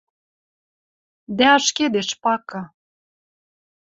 [1.37, 2.61] Дӓ ашкедеш пакы